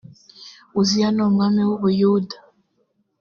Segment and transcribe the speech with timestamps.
[0.79, 2.35] uziya ni umwami w’u buyuda